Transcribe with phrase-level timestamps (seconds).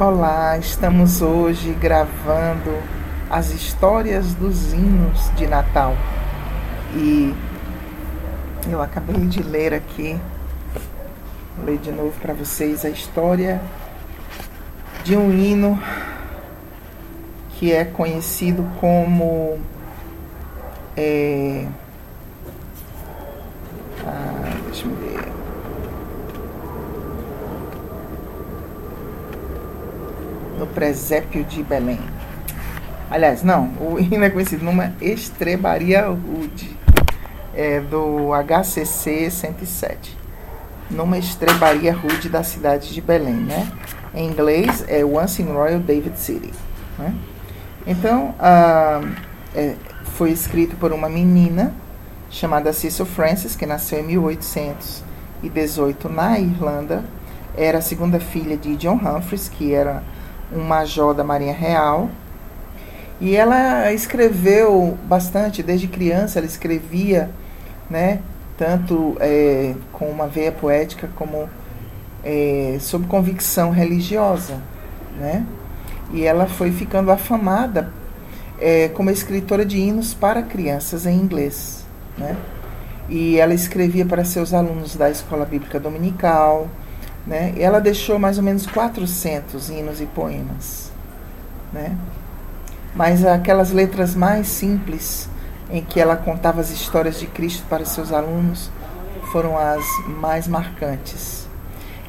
[0.00, 2.74] Olá, estamos hoje gravando
[3.28, 5.94] as histórias dos hinos de Natal.
[6.94, 7.34] E
[8.66, 10.18] eu acabei de ler aqui,
[11.54, 13.60] vou ler de novo para vocês a história
[15.04, 15.78] de um hino
[17.58, 19.58] que é conhecido como
[20.96, 21.66] é,
[24.06, 25.19] ah, deixa eu ver.
[30.60, 31.98] No presépio de Belém.
[33.10, 36.76] Aliás, não, o hino é conhecido numa Estrebaria Rude,
[37.54, 40.18] é do HCC 107.
[40.90, 43.72] Numa estrebaria rude da cidade de Belém, né?
[44.12, 46.52] Em inglês é Once in Royal David City.
[46.98, 47.14] Né?
[47.86, 49.00] Então, ah,
[49.54, 49.76] é,
[50.16, 51.72] foi escrito por uma menina
[52.28, 57.02] chamada Cecil Francis, que nasceu em 1818 na Irlanda.
[57.56, 60.02] Era a segunda filha de John Humphreys, que era
[60.52, 62.10] um major da Marinha Real.
[63.20, 67.30] E ela escreveu bastante, desde criança ela escrevia,
[67.88, 68.20] né,
[68.56, 71.48] tanto é, com uma veia poética como
[72.24, 74.58] é, sob convicção religiosa,
[75.18, 75.44] né?
[76.12, 77.92] E ela foi ficando afamada
[78.60, 81.84] é, como escritora de hinos para crianças em inglês.
[82.18, 82.36] Né?
[83.08, 86.68] E ela escrevia para seus alunos da escola bíblica dominical.
[87.30, 87.54] Né?
[87.56, 90.90] E ela deixou mais ou menos 400 hinos e poemas.
[91.72, 91.96] Né?
[92.92, 95.28] Mas aquelas letras mais simples,
[95.70, 98.68] em que ela contava as histórias de Cristo para seus alunos,
[99.30, 101.46] foram as mais marcantes.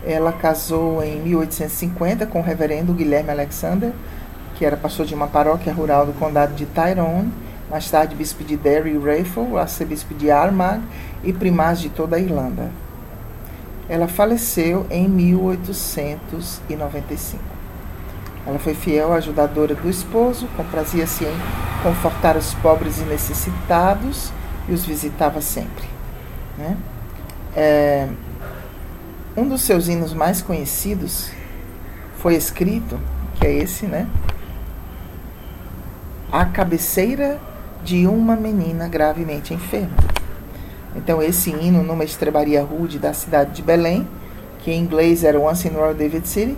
[0.03, 3.93] Ela casou em 1850 com o reverendo Guilherme Alexander,
[4.55, 7.31] que era pastor de uma paróquia rural do condado de Tyrone,
[7.69, 10.81] mais tarde bispo de Derry e Raphoe, arcebispo de Armagh
[11.23, 12.71] e primaz de toda a Irlanda.
[13.91, 17.43] Ela faleceu em 1895.
[18.47, 21.37] Ela foi fiel ajudadora do esposo, comprazia-se em
[21.83, 24.31] confortar os pobres e necessitados
[24.69, 25.89] e os visitava sempre.
[26.57, 26.77] Né?
[27.53, 28.07] É,
[29.35, 31.29] um dos seus hinos mais conhecidos
[32.19, 32.97] foi escrito,
[33.35, 34.07] que é esse, né?
[36.31, 37.37] à cabeceira
[37.83, 39.97] de uma menina gravemente enferma.
[40.95, 44.07] Então, esse hino, numa estrebaria rude da cidade de Belém,
[44.59, 46.57] que em inglês era Once in Royal David City,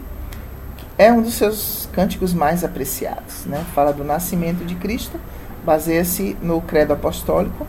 [0.98, 3.46] é um dos seus cânticos mais apreciados.
[3.46, 3.64] Né?
[3.74, 5.20] Fala do nascimento de Cristo,
[5.66, 7.66] baseia-se no credo apostólico,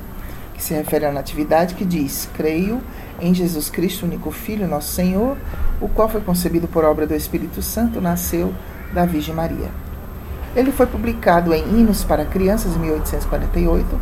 [0.54, 2.80] que se refere à natividade, que diz: Creio
[3.20, 5.36] em Jesus Cristo, único Filho, nosso Senhor,
[5.80, 8.52] o qual foi concebido por obra do Espírito Santo, nasceu
[8.92, 9.70] da Virgem Maria.
[10.54, 14.00] Ele foi publicado em Hinos para Crianças em 1848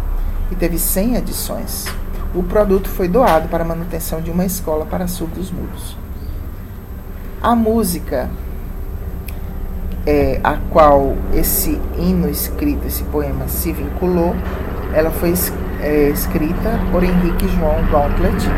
[0.50, 1.86] e teve 100 edições.
[2.34, 5.96] O produto foi doado para a manutenção de uma escola para surdos mudos.
[7.42, 8.30] A música
[10.06, 14.34] é, a qual esse hino escrito, esse poema se vinculou,
[14.94, 15.34] ela foi
[15.82, 18.48] é, escrita por Henrique João Gauntlet,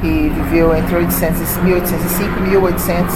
[0.00, 3.14] que viveu entre 1805 e 1800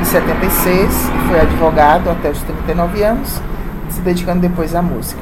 [0.00, 3.40] em 76 e foi advogado até os 39 anos,
[3.90, 5.20] se dedicando depois à música.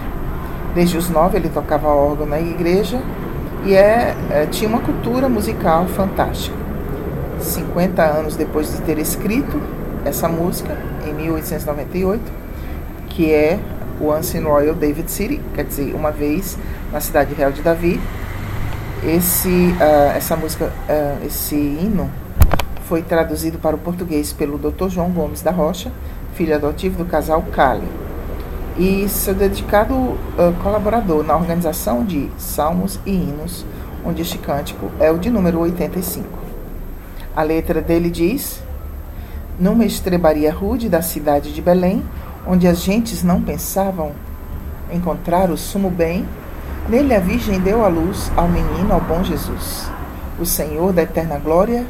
[0.74, 3.00] Desde os 9 ele tocava órgão na igreja
[3.64, 6.56] e é, é, tinha uma cultura musical fantástica.
[7.40, 9.60] 50 anos depois de ter escrito
[10.04, 12.20] essa música, em 1898,
[13.08, 13.58] que é
[14.00, 16.58] Once in Royal David City, quer dizer, uma vez
[16.92, 18.00] na cidade real de Davi,
[19.04, 22.10] esse, uh, essa música, uh, esse hino
[22.88, 24.88] foi traduzido para o português pelo Dr.
[24.88, 25.90] João Gomes da Rocha,
[26.34, 27.86] filho adotivo do casal Cali,
[28.78, 30.18] e seu dedicado uh,
[30.62, 33.66] colaborador na organização de salmos e hinos,
[34.04, 36.26] onde este cântico é o de número 85.
[37.36, 38.62] A letra dele diz:
[39.58, 42.02] Numa estrebaria rude da cidade de Belém,
[42.46, 44.12] onde as gentes não pensavam
[44.92, 46.26] encontrar o sumo bem,
[46.88, 49.90] nele a Virgem deu a luz ao menino, ao bom Jesus.
[50.38, 51.86] O Senhor da eterna glória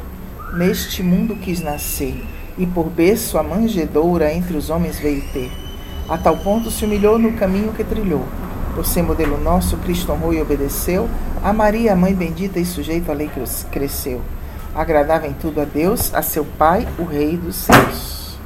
[0.53, 2.23] neste mundo quis nascer,
[2.57, 5.62] e por berço a manjedoura entre os homens veio ter.
[6.09, 8.25] A tal ponto se humilhou no caminho que trilhou.
[8.75, 11.09] Por ser modelo nosso, Cristo honrou e obedeceu.
[11.43, 13.29] A Maria, a mãe bendita e sujeito à lei
[13.71, 14.21] cresceu.
[14.73, 18.37] Agradava em tudo a Deus, a seu Pai, o Rei dos céus.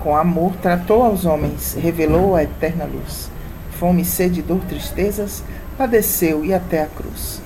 [0.00, 3.30] Com amor tratou aos homens, revelou a eterna luz.
[3.78, 5.42] Fome, sede, dor, tristezas,
[5.78, 7.40] padeceu e até a cruz.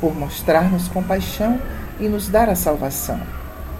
[0.00, 1.58] Por mostrar-nos compaixão,
[2.02, 3.20] e nos dar a salvação.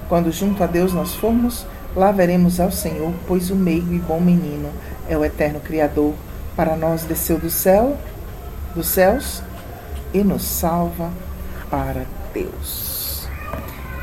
[0.08, 4.21] Quando junto a Deus nós formos, lá veremos ao Senhor, pois o meigo e bom
[4.21, 4.71] menino
[5.09, 6.15] é o eterno Criador.
[6.56, 7.97] Para nós desceu do céu,
[8.75, 9.43] dos céus,
[10.12, 11.11] e nos salva
[11.71, 12.05] para
[12.35, 13.27] Deus.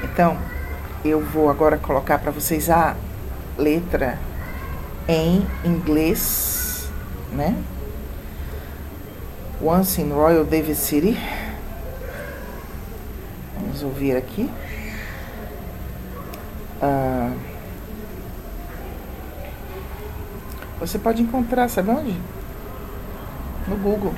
[0.03, 0.38] Então,
[1.06, 2.95] eu vou agora colocar para vocês a,
[3.59, 4.18] letra
[5.07, 6.89] em inglês,
[7.33, 7.56] né?
[9.62, 11.18] Once in Royal David City.
[13.59, 14.50] Vamos ouvir aqui.
[16.81, 17.48] Uh,
[20.89, 22.19] você pode encontrar, sabe onde?
[23.68, 24.15] No Google.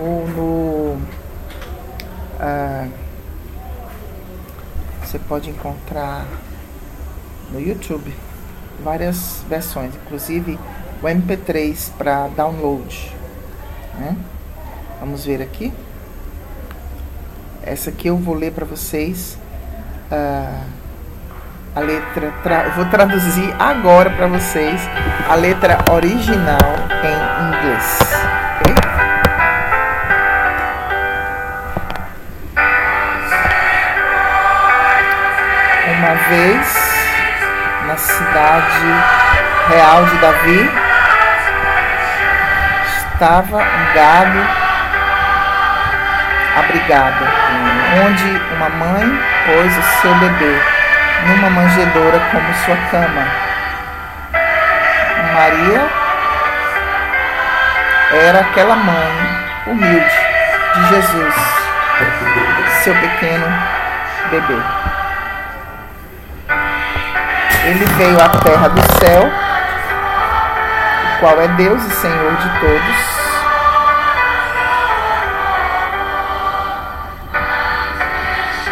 [0.00, 0.98] Ou no.
[2.38, 2.92] Uh,
[5.02, 6.24] você pode encontrar
[7.50, 8.14] no YouTube
[8.84, 10.58] várias versões, inclusive
[11.02, 13.12] o MP3 para download.
[13.98, 14.16] Né?
[15.00, 15.72] Vamos ver aqui.
[17.64, 19.36] Essa aqui eu vou ler para vocês.
[20.08, 20.85] Uh,
[21.76, 22.32] a letra.
[22.42, 24.80] Tra vou traduzir agora para vocês
[25.28, 26.74] a letra original
[27.04, 27.98] em inglês.
[35.98, 36.86] Uma vez
[37.86, 38.86] na cidade
[39.68, 40.70] real de Davi
[43.12, 44.66] estava um gado
[46.56, 47.24] abrigado,
[48.04, 50.75] onde uma mãe pôs o seu bebê
[51.26, 53.26] numa manjedoura como sua cama.
[55.34, 55.86] Maria
[58.12, 60.18] era aquela mãe humilde
[60.74, 61.34] de Jesus,
[62.82, 63.46] seu pequeno
[64.30, 64.60] bebê.
[67.64, 69.28] Ele veio à terra do céu,
[71.04, 73.16] o qual é Deus e Senhor de todos.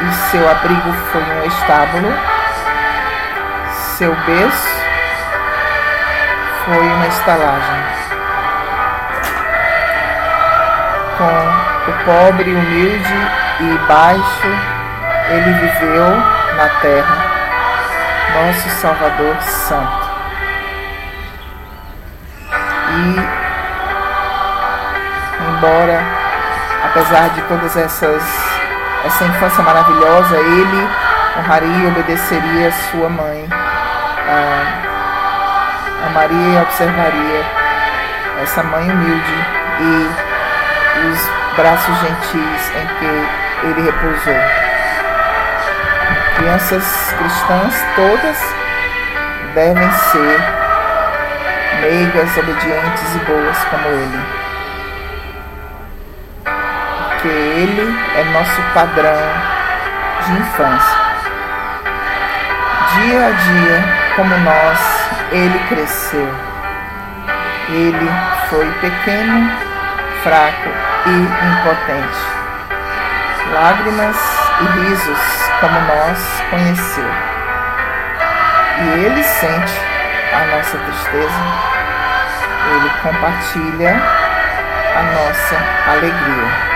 [0.00, 2.15] E seu abrigo foi um estábulo,
[3.99, 4.69] seu berço
[6.64, 7.85] foi uma estalagem.
[11.17, 13.14] Com o pobre, humilde
[13.61, 14.49] e baixo,
[15.31, 16.11] ele viveu
[16.56, 17.17] na terra
[18.35, 20.08] nosso Salvador Santo.
[22.90, 23.17] E,
[25.50, 26.02] embora,
[26.85, 28.23] apesar de todas essas,
[29.05, 30.88] essa infância maravilhosa, ele
[31.38, 33.49] honraria e obedeceria sua mãe,
[34.29, 37.44] ah, amaria e observaria
[38.43, 39.47] essa mãe humilde
[39.81, 40.35] e
[41.06, 44.65] os braços gentis em que ele repousou.
[46.37, 48.55] Crianças cristãs todas
[49.55, 50.41] devem ser
[51.81, 54.21] meigas, obedientes e boas como ele.
[57.09, 59.17] Porque ele é nosso padrão
[60.26, 61.05] de infância.
[62.94, 64.78] Dia a dia, como nós,
[65.32, 66.28] ele cresceu.
[67.69, 68.11] Ele
[68.49, 69.50] foi pequeno,
[70.22, 70.69] fraco
[71.06, 72.34] e impotente.
[73.52, 74.16] Lágrimas
[74.61, 75.19] e risos
[75.61, 77.11] como nós conheceu.
[78.78, 79.81] E ele sente
[80.32, 81.43] a nossa tristeza,
[82.70, 84.02] ele compartilha
[84.96, 85.56] a nossa
[85.90, 86.75] alegria.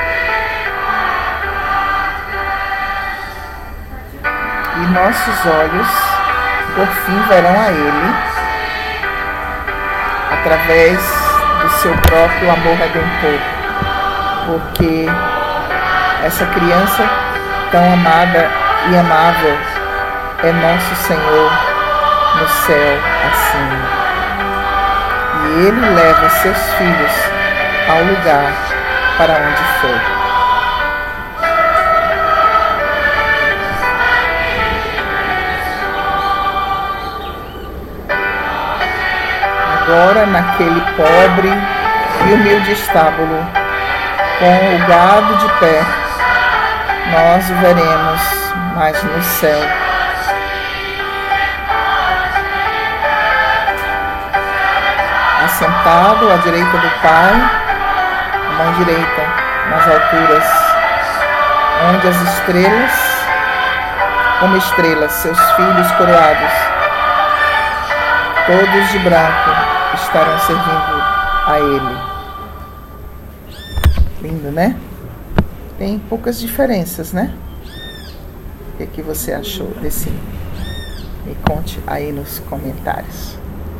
[4.76, 6.17] E nossos olhos,
[6.74, 8.14] por fim, verão a ele
[10.32, 10.98] através
[11.62, 13.40] do seu próprio amor redentor,
[14.46, 15.06] porque
[16.24, 17.04] essa criança
[17.70, 18.50] tão amada
[18.90, 19.58] e amável
[20.42, 21.52] é nosso Senhor
[22.36, 23.98] no céu acima.
[25.44, 27.12] E Ele leva seus filhos
[27.88, 28.52] ao lugar
[29.16, 30.17] para onde foi.
[39.88, 43.42] Agora, naquele pobre e humilde estábulo,
[44.38, 45.82] com o gado de pé,
[47.10, 48.20] nós o veremos
[48.76, 49.58] mas no céu.
[55.46, 57.32] Assentado à direita do Pai,
[58.46, 59.22] a mão direita
[59.70, 60.44] nas alturas,
[61.88, 63.26] onde as estrelas,
[64.40, 66.52] como estrelas, seus filhos coroados,
[68.46, 71.02] todos de branco, estarão servindo
[71.46, 71.96] a Ele.
[74.20, 74.78] Lindo, né?
[75.78, 77.34] Tem poucas diferenças, né?
[78.74, 80.10] O que, que você achou desse?
[81.24, 83.37] Me conte aí nos comentários.